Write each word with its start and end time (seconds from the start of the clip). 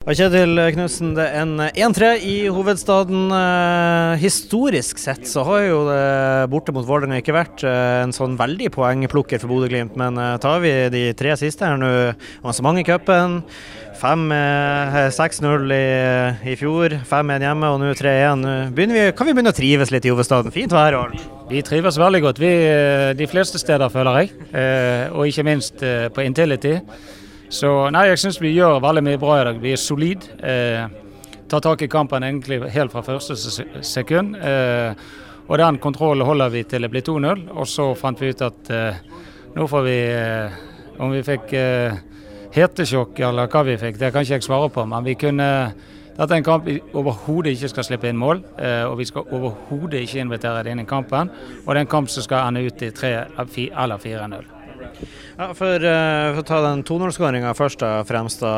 Kjetil 0.00 0.56
Knutsen, 0.72 1.10
det 1.12 1.26
er 1.28 1.42
en 1.42 1.60
1-3 1.60 2.06
i 2.24 2.36
hovedstaden. 2.48 3.26
Eh, 3.36 4.14
historisk 4.22 4.96
sett 4.96 5.28
så 5.28 5.44
har 5.44 5.60
jo 5.66 5.82
det 5.90 6.48
borte 6.48 6.72
mot 6.72 6.86
Vålerenga 6.88 7.18
ikke 7.20 7.34
vært 7.36 7.60
eh, 7.68 7.98
en 8.06 8.14
sånn 8.16 8.38
veldig 8.40 8.70
poengplukker 8.72 9.42
for 9.42 9.52
Bodø-Glimt, 9.52 10.00
men 10.00 10.16
eh, 10.16 10.38
tar 10.40 10.64
vi 10.64 10.72
de 10.96 11.04
tre 11.20 11.36
siste 11.36 11.68
her 11.68 11.76
nå, 11.76 11.92
avansement 12.40 12.80
i 12.80 12.86
cupen. 12.88 13.44
6-0 14.00 15.76
i, 15.76 15.84
i, 16.48 16.56
fjor, 16.56 16.96
5-1 17.04 17.44
hjemme 17.50 17.68
og 17.68 17.84
nå 17.84 17.92
3-1. 17.92 18.48
Kan 18.72 19.28
vi 19.28 19.36
begynne 19.36 19.52
å 19.52 19.60
trives 19.60 19.92
litt 19.92 20.08
i 20.08 20.16
hovedstaden? 20.16 20.56
Fint 20.56 20.72
vær 20.72 20.96
og 20.96 21.10
alt. 21.10 21.30
Vi 21.52 21.60
trives 21.60 22.00
veldig 22.00 22.24
godt, 22.24 22.40
vi, 22.40 22.56
de 23.20 23.28
fleste 23.28 23.60
steder, 23.60 23.92
føler 23.92 24.22
jeg. 24.22 24.32
Og 25.12 25.28
ikke 25.28 25.44
minst 25.52 25.84
på 26.16 26.24
Intility. 26.24 26.78
Så 27.50 27.70
nei, 27.90 28.04
jeg 28.12 28.20
syns 28.22 28.36
vi 28.38 28.52
gjør 28.54 28.78
veldig 28.82 29.02
mye 29.02 29.18
bra 29.18 29.40
i 29.40 29.46
dag. 29.48 29.56
Vi 29.58 29.72
er 29.74 29.80
solide. 29.80 30.36
Eh, 30.38 30.84
tar 31.50 31.62
tak 31.64 31.82
i 31.82 31.88
kampen 31.90 32.22
egentlig 32.22 32.60
helt 32.70 32.92
fra 32.94 33.02
første 33.02 33.34
sekund. 33.82 34.36
Eh, 34.38 34.94
og 35.50 35.58
den 35.58 35.80
kontrollen 35.82 36.26
holder 36.26 36.52
vi 36.54 36.62
til 36.62 36.86
det 36.86 36.92
blir 36.92 37.02
2-0. 37.02 37.48
Og 37.50 37.66
så 37.66 37.88
fant 37.98 38.22
vi 38.22 38.30
ut 38.30 38.44
at 38.46 38.70
eh, 38.70 39.00
nå 39.56 39.66
får 39.66 39.82
vi 39.88 39.96
eh, 40.14 40.60
Om 41.00 41.14
vi 41.16 41.24
fikk 41.24 41.54
eh, 41.56 41.96
hetesjokk 42.52 43.18
eller 43.24 43.48
hva 43.48 43.62
vi 43.64 43.78
fikk, 43.80 43.96
det 43.96 44.10
kan 44.12 44.26
ikke 44.26 44.36
jeg 44.36 44.44
svare 44.44 44.68
på. 44.70 44.84
Men 44.84 45.06
vi 45.06 45.14
kunne 45.16 45.48
dette 46.20 46.34
er 46.34 46.42
en 46.42 46.44
kamp 46.44 46.66
vi 46.68 46.74
overhodet 46.92 47.54
ikke 47.54 47.70
skal 47.72 47.86
slippe 47.86 48.10
inn 48.10 48.18
mål, 48.20 48.42
eh, 48.60 48.84
og 48.84 48.98
vi 49.00 49.06
skal 49.08 49.24
overhodet 49.32 50.02
ikke 50.04 50.20
invitere 50.20 50.66
det 50.66 50.74
inn 50.74 50.84
i 50.84 50.88
kampen. 50.88 51.32
Og 51.64 51.72
det 51.72 51.78
er 51.78 51.86
en 51.86 51.92
kamp 51.96 52.12
som 52.12 52.26
skal 52.26 52.50
ende 52.50 52.66
ut 52.66 52.82
i 52.84 52.92
3 52.92 53.14
eller 53.40 54.02
4-0. 54.04 54.59
Ja, 55.40 55.46
for, 55.56 55.80
uh, 55.80 56.34
for, 56.34 56.40
å 56.42 56.44
ta 56.44 56.58
den 56.66 56.82
2-0-skåringa 56.84 57.54
først 57.56 57.80
og 57.86 58.08
fremst. 58.08 58.42
Da. 58.42 58.50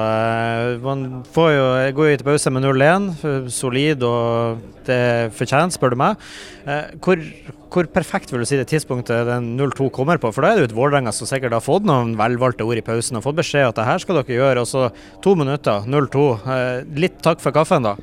Eh, 0.74 0.80
man 0.82 1.04
jo, 1.22 1.66
går 1.94 2.08
jo 2.08 2.16
til 2.18 2.26
pause 2.26 2.50
med 2.50 2.64
0-1. 2.66 3.10
Solid 3.54 4.02
og 4.08 4.62
det 4.88 4.96
er 4.96 5.30
fortjent, 5.36 5.76
spør 5.76 5.94
du 5.94 6.00
meg. 6.00 6.24
Uh, 6.66 6.90
hvor, 7.04 7.22
hvor, 7.70 7.90
perfekt 7.94 8.34
vil 8.34 8.42
du 8.42 8.48
si 8.50 8.58
det 8.58 8.66
tidspunktet 8.72 9.30
den 9.30 9.52
0-2 9.60 9.92
kommer 9.94 10.18
på? 10.18 10.32
For 10.34 10.42
da 10.42 10.50
er 10.50 10.58
det 10.58 10.66
jo 10.66 10.70
et 10.72 10.76
Vålerenga 10.80 11.14
som 11.14 11.30
sikkert 11.30 11.54
har 11.54 11.62
fått 11.62 11.86
noen 11.86 12.16
velvalgte 12.18 12.66
ord 12.66 12.80
i 12.80 12.86
pausen 12.86 13.20
og 13.20 13.28
fått 13.28 13.38
beskjed 13.38 13.70
at 13.70 13.78
det 13.78 13.86
her 13.86 14.02
skal 14.02 14.18
dere 14.18 14.40
gjøre. 14.40 14.66
Og 14.66 14.72
så 14.72 14.88
to 15.22 15.36
minutter, 15.38 15.86
0-2. 15.86 16.26
Uh, 16.42 16.98
litt 16.98 17.22
takk 17.22 17.44
for 17.44 17.54
kaffen, 17.54 17.86
da. 17.86 17.94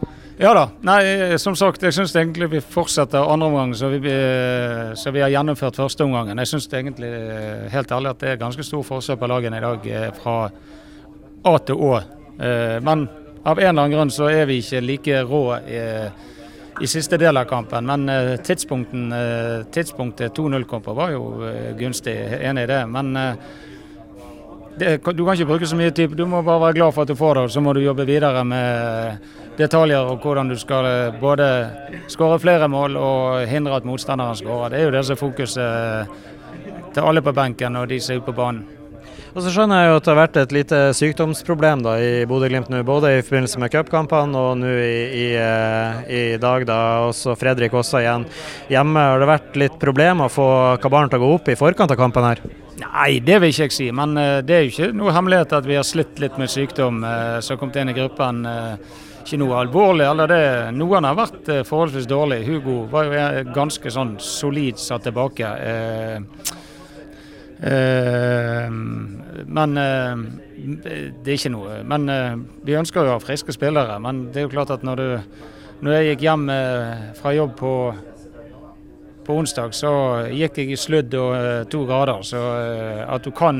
Ja 0.41 0.53
da. 0.55 0.69
Nei, 0.87 1.35
som 1.35 1.51
sagt, 1.59 1.81
jeg 1.83 1.91
syns 1.91 2.13
egentlig 2.15 2.47
vi 2.53 2.59
fortsetter 2.63 3.27
andre 3.27 3.49
omgang 3.49 3.73
som 3.75 3.91
vi, 3.91 4.11
så 4.95 5.11
vi 5.11 5.19
har 5.19 5.33
gjennomført 5.33 5.75
første 5.75 6.05
omgangen. 6.05 6.39
Jeg 6.39 6.47
syns 6.53 6.69
egentlig 6.71 7.09
helt 7.73 7.91
ærlig 7.91 8.13
at 8.13 8.21
det 8.21 8.29
er 8.31 8.39
ganske 8.39 8.63
stor 8.63 8.85
forskjell 8.87 9.19
på 9.19 9.27
lagene 9.27 9.59
i 9.59 9.65
dag 9.65 9.89
eh, 9.91 10.05
fra 10.15 10.35
A 11.43 11.53
til 11.67 11.83
Å. 11.83 11.89
Eh, 12.39 12.77
men 12.87 13.03
av 13.43 13.59
en 13.59 13.65
eller 13.65 13.73
annen 13.73 13.95
grunn 13.97 14.13
så 14.15 14.29
er 14.31 14.47
vi 14.47 14.61
ikke 14.63 14.79
like 14.85 15.17
rå 15.27 15.41
i, 15.59 15.81
i 16.87 16.87
siste 16.87 17.19
del 17.19 17.35
av 17.35 17.49
kampen. 17.49 17.91
Men 17.91 18.07
eh, 18.07 18.37
tidspunktet 18.39 20.39
2-0 20.39 20.67
kom 20.71 20.87
var 20.87 21.11
jo 21.17 21.51
gunstig, 21.81 22.15
enig 22.39 22.63
i 22.63 22.71
det. 22.71 22.79
Men 22.87 23.11
det, 24.79 24.95
du 25.03 25.25
kan 25.25 25.35
ikke 25.35 25.51
bruke 25.51 25.67
så 25.67 25.75
mye 25.75 25.91
tid. 25.91 26.15
Du 26.15 26.23
må 26.23 26.39
bare 26.47 26.69
være 26.69 26.79
glad 26.79 26.95
for 26.95 27.03
at 27.03 27.11
du 27.11 27.19
får 27.19 27.35
det, 27.35 27.45
og 27.49 27.55
så 27.57 27.67
må 27.67 27.75
du 27.75 27.83
jobbe 27.83 28.07
videre 28.07 28.47
med 28.47 29.35
detaljer 29.59 30.07
og 30.07 30.23
hvordan 30.23 30.51
du 30.51 30.57
skal 30.59 30.87
eh, 30.87 31.19
både 31.19 31.47
skåre 32.11 32.39
flere 32.41 32.69
mål 32.71 32.97
og 32.99 33.45
hindre 33.49 33.79
at 33.79 33.87
motstanderen 33.87 34.37
skårer. 34.39 34.73
Det 34.73 34.81
er 34.81 34.87
jo 34.87 34.95
det 34.95 35.05
som 35.05 35.15
er 35.15 35.23
fokuset 35.23 35.63
eh, 35.63 36.91
til 36.95 37.05
alle 37.05 37.23
på 37.23 37.35
benken 37.35 37.79
og 37.79 37.89
de 37.91 37.99
som 38.01 38.15
er 38.15 38.21
ute 38.21 38.29
på 38.31 38.37
banen. 38.39 38.67
Og 39.29 39.43
så 39.45 39.51
skjønner 39.53 39.83
jeg 39.83 39.89
jo 39.91 39.97
at 39.99 40.05
det 40.05 40.09
har 40.09 40.17
vært 40.17 40.37
et 40.41 40.53
lite 40.55 40.77
sykdomsproblem 40.97 41.83
da 41.85 41.91
i 42.01 42.23
Bodø-Glimt 42.25 42.71
nå, 42.73 42.79
både 42.87 43.11
i 43.13 43.19
forbindelse 43.21 43.59
med 43.61 43.69
cupkampene 43.75 44.39
og 44.41 44.55
nå 44.57 44.71
i, 44.71 44.95
i, 45.05 45.27
eh, 45.37 45.99
i, 46.07 46.21
dag. 46.41 46.65
da, 46.65 46.79
Også 47.11 47.35
Fredrik 47.37 47.75
også 47.77 48.01
igjen 48.01 48.25
hjemme. 48.71 49.03
Har 49.11 49.21
det 49.21 49.29
vært 49.29 49.59
litt 49.61 49.77
problem 49.81 50.25
å 50.25 50.31
få 50.33 50.47
kabalen 50.81 51.11
til 51.11 51.21
å 51.21 51.27
gå 51.27 51.35
opp 51.35 51.51
i 51.53 51.59
forkant 51.59 51.93
av 51.93 51.99
kampen 51.99 52.25
her? 52.25 52.41
Nei, 52.79 53.19
det 53.19 53.37
vil 53.43 53.51
ikke 53.51 53.67
jeg 53.67 53.75
si. 53.75 53.91
Men 53.93 54.15
det 54.47 54.55
er 54.55 54.65
jo 54.65 54.71
ikke 54.71 54.89
noe 54.95 55.13
hemmelighet 55.13 55.53
at 55.59 55.67
vi 55.67 55.77
har 55.77 55.85
slitt 55.85 56.17
litt 56.23 56.39
med 56.39 56.49
sykdom 56.49 57.03
som 57.03 57.53
har 57.53 57.59
kommet 57.59 57.77
inn 57.83 57.91
i 57.91 57.97
gruppen 57.97 58.41
ikke 59.23 59.39
noe 59.41 59.57
alvorlig. 59.59 60.05
eller 60.07 60.29
det. 60.31 60.45
Noen 60.77 61.07
har 61.07 61.17
vært 61.17 61.49
eh, 61.51 61.65
forholdsvis 61.67 62.07
dårlig. 62.09 62.41
Hugo 62.47 62.83
var 62.91 63.09
jo 63.09 63.53
ganske 63.55 63.91
sånn 63.93 64.15
solid 64.23 64.79
satt 64.81 65.05
tilbake. 65.07 65.49
Eh, 65.69 66.17
eh, 67.69 68.67
men 69.45 69.77
eh, 69.83 70.25
det 70.57 71.31
er 71.33 71.37
ikke 71.37 71.53
noe. 71.53 71.79
Men 71.87 72.09
eh, 72.09 72.35
vi 72.65 72.77
ønsker 72.79 73.05
jo 73.05 73.13
å 73.13 73.17
ha 73.17 73.23
friske 73.23 73.55
spillere. 73.55 73.99
Men 74.03 74.27
det 74.33 74.43
er 74.43 74.47
jo 74.47 74.53
klart 74.55 74.73
at 74.75 74.85
når, 74.87 75.03
du, 75.03 75.41
når 75.85 75.97
jeg 75.97 76.11
gikk 76.11 76.27
hjem 76.29 76.47
eh, 76.55 77.09
fra 77.19 77.35
jobb 77.37 77.57
på 77.59 77.73
på 79.29 79.35
onsdag 79.37 79.75
så 79.77 79.89
gikk 80.33 80.55
jeg 80.57 80.71
i 80.73 80.77
sludd 80.79 81.13
og 81.13 81.67
to 81.69 81.83
grader, 81.85 82.23
så 82.25 82.39
at 83.05 83.21
du 83.21 83.29
kan 83.37 83.59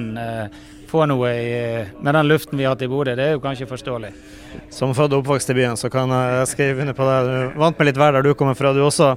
få 0.89 1.05
noe 1.09 1.31
i, 1.38 1.53
med 2.01 2.17
den 2.17 2.29
luften 2.29 2.59
vi 2.59 2.66
har 2.66 2.75
hatt 2.75 2.83
i 2.85 2.89
Bodø, 2.91 3.16
det 3.17 3.29
er 3.29 3.38
jo 3.38 3.44
kanskje 3.44 3.69
forståelig. 3.69 4.11
Som 4.73 4.94
født 4.97 5.13
og 5.13 5.23
oppvokst 5.23 5.50
i 5.53 5.55
byen, 5.57 5.77
så 5.77 5.89
kan 5.94 6.09
jeg 6.13 6.47
skrive 6.50 6.83
under 6.83 6.95
på 6.97 7.05
det. 7.05 7.17
Du 7.53 7.59
vant 7.61 7.77
med 7.77 7.89
litt 7.89 8.00
vær 8.00 8.16
der 8.16 8.25
du 8.25 8.31
kommer 8.38 8.57
fra, 8.57 8.72
du 8.73 8.81
også. 8.85 9.11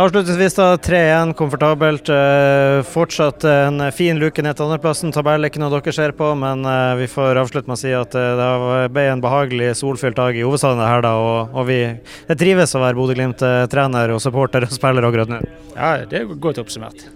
Avslutningsvis 0.00 0.56
da, 0.58 0.68
3-1, 0.80 1.34
komfortabelt. 1.38 2.10
Eh, 2.12 2.80
fortsatt 2.88 3.46
en 3.48 3.86
fin 3.96 4.20
luke 4.20 4.44
ned 4.44 4.56
til 4.56 4.66
andreplassen. 4.66 5.12
Tabell 5.14 5.44
er 5.44 5.52
ikke 5.52 5.62
noe 5.62 5.72
dere 5.72 5.96
ser 5.96 6.14
på, 6.16 6.30
men 6.40 6.64
eh, 6.68 6.94
vi 7.00 7.10
får 7.10 7.40
avslutte 7.40 7.70
med 7.70 7.78
å 7.78 7.80
si 7.80 7.92
at 7.96 8.16
eh, 8.18 8.30
det 8.40 8.88
ble 8.96 9.06
en 9.12 9.24
behagelig 9.24 9.74
solfylt 9.80 10.20
dag 10.20 10.36
i 10.36 10.44
hovedstaden 10.44 10.84
her, 10.84 11.04
da. 11.04 11.14
Og, 11.20 11.54
og 11.56 11.68
vi 11.70 11.80
det 12.28 12.40
trives 12.40 12.76
å 12.76 12.82
være 12.84 12.98
Bodø-Glimt-trener 13.00 14.14
og 14.14 14.24
supporter 14.24 14.68
og 14.68 14.74
spiller 14.74 15.08
akkurat 15.08 15.32
nå. 15.32 15.44
Ja, 15.74 15.96
det 16.08 16.24
er 16.24 16.34
godt 16.36 16.60
oppsummert. 16.60 17.08